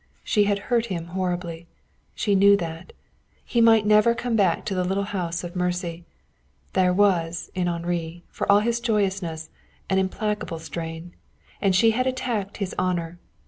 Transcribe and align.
She 0.23 0.45
had 0.45 0.57
hurt 0.73 0.87
him 0.87 1.05
horribly. 1.13 1.67
She 2.15 2.33
knew 2.33 2.57
that. 2.57 2.91
He 3.45 3.61
might 3.61 3.85
never 3.85 4.15
come 4.15 4.35
back 4.35 4.65
to 4.65 4.73
the 4.73 4.83
little 4.83 5.03
house 5.03 5.43
of 5.43 5.55
mercy. 5.55 6.05
There 6.73 6.91
was, 6.91 7.51
in 7.53 7.67
Henri, 7.67 8.23
for 8.31 8.51
all 8.51 8.61
his 8.61 8.79
joyousness, 8.79 9.51
an 9.91 9.99
implacable 9.99 10.57
strain. 10.57 11.13
And 11.61 11.75
she 11.75 11.91
had 11.91 12.07
attacked 12.07 12.57
his 12.57 12.73
honor. 12.79 13.19